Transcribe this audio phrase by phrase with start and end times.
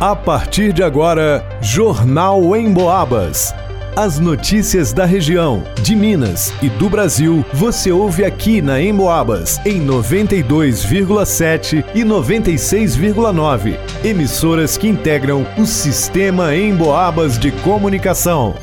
[0.00, 3.52] A partir de agora, Jornal em Boabas.
[3.96, 9.84] As notícias da região, de Minas e do Brasil, você ouve aqui na Emboabas, em
[9.84, 13.76] 92,7 e 96,9.
[14.04, 18.54] Emissoras que integram o sistema Emboabas de comunicação.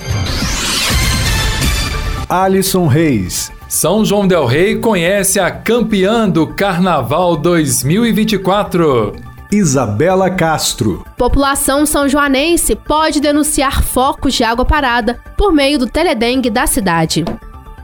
[2.29, 3.51] Alisson Reis.
[3.67, 9.34] São João Del Rei conhece a campeã do Carnaval 2024.
[9.57, 11.05] Isabela Castro.
[11.17, 17.23] População são joanense pode denunciar focos de água parada por meio do teledengue da cidade.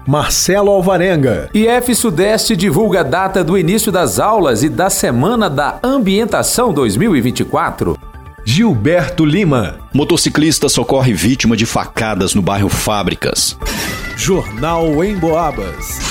[0.06, 1.50] Marcelo Alvarenga.
[1.54, 7.98] IF Sudeste divulga a data do início das aulas e da Semana da Ambientação 2024.
[8.44, 9.76] Gilberto Lima.
[9.94, 13.58] Motociclista socorre vítima de facadas no bairro Fábricas.
[14.18, 16.11] Jornal em Boabas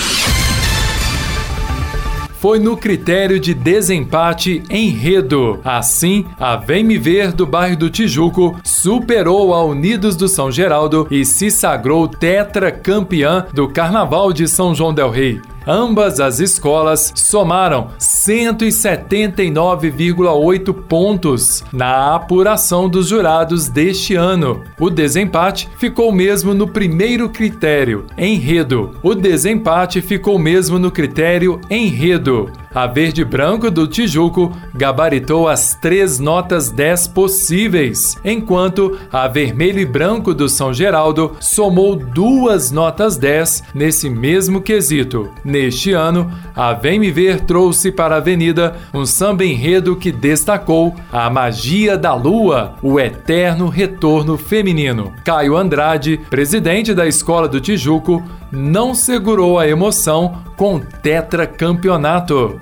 [2.40, 5.60] foi no critério de desempate enredo.
[5.62, 11.06] Assim, a Vem Me Ver do bairro do Tijuco superou a Unidos do São Geraldo
[11.10, 15.38] e se sagrou tetracampeã do Carnaval de São João del Rei.
[15.66, 24.62] Ambas as escolas somaram 179,8 pontos na apuração dos jurados deste ano.
[24.78, 28.92] O desempate ficou mesmo no primeiro critério, enredo.
[29.02, 32.50] O desempate ficou mesmo no critério enredo.
[32.72, 39.84] A verde branco do Tijuco gabaritou as três notas 10 possíveis, enquanto a vermelho e
[39.84, 45.28] branco do São Geraldo somou duas notas 10 nesse mesmo quesito.
[45.44, 50.94] Neste ano, a Vem Me Ver trouxe para a Avenida um samba enredo que destacou
[51.10, 55.12] a magia da lua, o eterno retorno feminino.
[55.24, 62.60] Caio Andrade, presidente da Escola do Tijuco, não segurou a emoção com o tetracampeonato.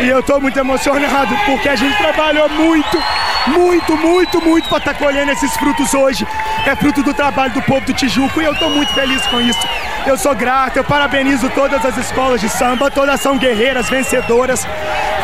[0.00, 3.02] E eu estou muito emocionado porque a gente trabalhou muito,
[3.46, 6.26] muito, muito, muito para estar tá colhendo esses frutos hoje.
[6.66, 9.60] É fruto do trabalho do povo do Tijuco e eu estou muito feliz com isso.
[10.06, 14.66] Eu sou grato, eu parabenizo todas as escolas de samba, todas são guerreiras, vencedoras.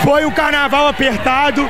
[0.05, 1.69] Foi um carnaval apertado,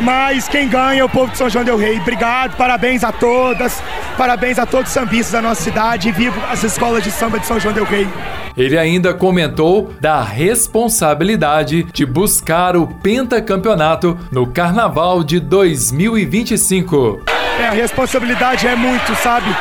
[0.00, 1.98] mas quem ganha é o povo de São João del Rei.
[1.98, 3.82] Obrigado, parabéns a todas,
[4.16, 7.46] parabéns a todos os sambistas da nossa cidade e vivo as escolas de samba de
[7.46, 8.08] São João del Rei.
[8.56, 17.22] Ele ainda comentou da responsabilidade de buscar o pentacampeonato no Carnaval de 2025.
[17.60, 19.54] É, a responsabilidade é muito, sabe?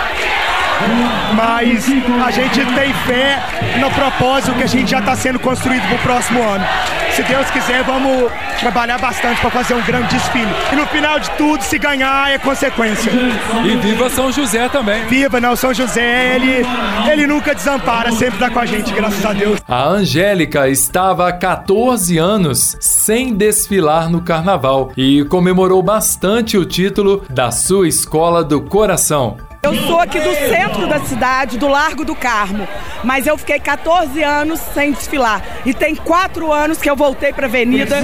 [1.36, 1.86] mas
[2.26, 3.38] a gente tem fé
[3.80, 6.66] no propósito que a gente já está sendo construído para o próximo ano.
[7.16, 10.52] Se Deus quiser, vamos trabalhar bastante para fazer um grande desfile.
[10.72, 13.12] E no final de tudo, se ganhar, é consequência.
[13.66, 15.06] E viva São José também.
[15.08, 16.66] Viva, não, São José, ele,
[17.12, 19.60] ele nunca desampara, sempre está com a gente, graças a Deus.
[19.68, 27.24] A Angélica estava há 14 anos sem desfilar no carnaval e comemorou bastante o título
[27.30, 29.49] da sua escola do coração.
[29.70, 32.68] Eu sou aqui do centro da cidade, do Largo do Carmo,
[33.04, 35.44] mas eu fiquei 14 anos sem desfilar.
[35.64, 37.98] E tem 4 anos que eu voltei para a avenida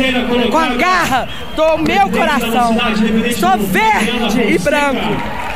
[0.52, 2.78] com a garra do meu coração.
[3.40, 5.02] Sou verde e branco,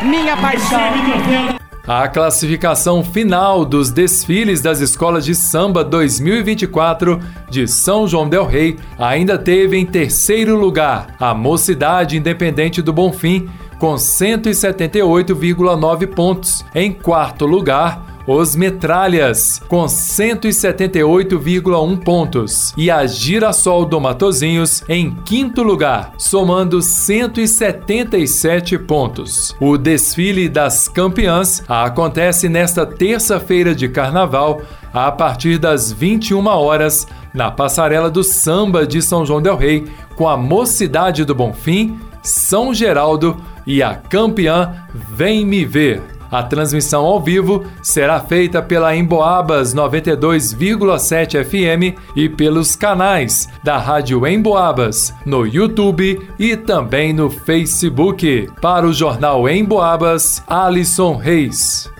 [0.01, 1.59] minha paixão.
[1.87, 7.19] A classificação final dos desfiles das escolas de samba 2024
[7.51, 13.47] de São João Del Rei ainda teve em terceiro lugar a Mocidade Independente do Bonfim,
[13.79, 16.63] com 178,9 pontos.
[16.75, 25.63] Em quarto lugar, os Metralhas, com 178,1 pontos, e a Girassol do Matozinhos em quinto
[25.63, 29.55] lugar, somando 177 pontos.
[29.59, 34.61] O desfile das campeãs acontece nesta terça-feira de carnaval,
[34.93, 40.27] a partir das 21 horas, na passarela do samba de São João Del Rei, com
[40.27, 46.19] a Mocidade do Bonfim, São Geraldo e a campeã Vem Me Ver.
[46.31, 54.27] A transmissão ao vivo será feita pela Emboabas 92,7 FM e pelos canais da Rádio
[54.27, 58.47] Emboabas no YouTube e também no Facebook.
[58.61, 61.91] Para o jornal Emboabas, Alisson Reis.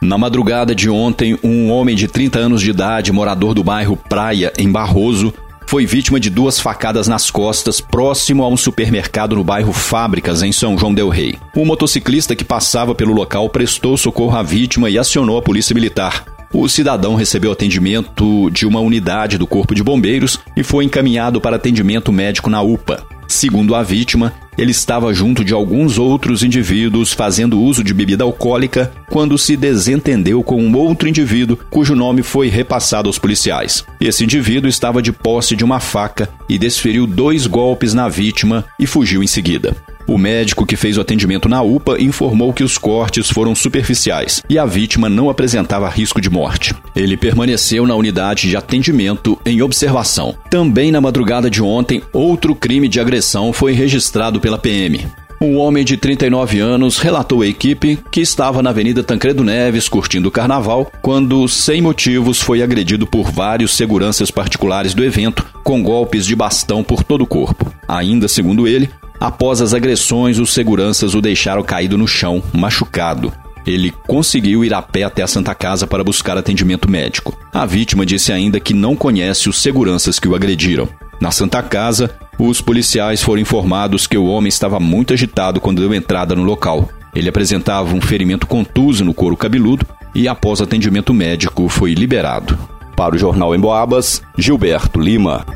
[0.00, 4.52] Na madrugada de ontem, um homem de 30 anos de idade, morador do bairro Praia,
[4.58, 5.32] em Barroso,
[5.72, 10.52] foi vítima de duas facadas nas costas próximo a um supermercado no bairro Fábricas, em
[10.52, 11.38] São João Del Rei.
[11.56, 16.24] O motociclista que passava pelo local prestou socorro à vítima e acionou a polícia militar.
[16.52, 21.56] O cidadão recebeu atendimento de uma unidade do Corpo de Bombeiros e foi encaminhado para
[21.56, 23.02] atendimento médico na UPA.
[23.26, 28.92] Segundo a vítima, ele estava junto de alguns outros indivíduos fazendo uso de bebida alcoólica
[29.08, 33.82] quando se desentendeu com um outro indivíduo cujo nome foi repassado aos policiais.
[33.98, 38.86] Esse indivíduo estava de posse de uma faca e desferiu dois golpes na vítima e
[38.86, 39.74] fugiu em seguida.
[40.06, 44.58] O médico que fez o atendimento na UPA informou que os cortes foram superficiais e
[44.58, 46.74] a vítima não apresentava risco de morte.
[46.94, 50.34] Ele permaneceu na unidade de atendimento em observação.
[50.50, 55.06] Também na madrugada de ontem, outro crime de agressão foi registrado pela PM.
[55.42, 60.28] Um homem de 39 anos relatou à equipe que estava na Avenida Tancredo Neves curtindo
[60.28, 66.26] o carnaval quando, sem motivos, foi agredido por vários seguranças particulares do evento com golpes
[66.26, 67.74] de bastão por todo o corpo.
[67.88, 68.88] Ainda segundo ele,
[69.22, 73.32] Após as agressões, os seguranças o deixaram caído no chão, machucado.
[73.64, 77.38] Ele conseguiu ir a pé até a Santa Casa para buscar atendimento médico.
[77.54, 80.88] A vítima disse ainda que não conhece os seguranças que o agrediram.
[81.20, 85.94] Na Santa Casa, os policiais foram informados que o homem estava muito agitado quando deu
[85.94, 86.88] entrada no local.
[87.14, 92.58] Ele apresentava um ferimento contuso no couro cabeludo e, após atendimento médico, foi liberado.
[92.96, 95.46] Para o Jornal em Boabas, Gilberto Lima.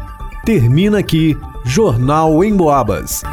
[0.45, 3.25] Termina aqui Jornal em Boabas.